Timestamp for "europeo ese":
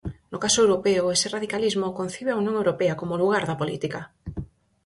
0.65-1.27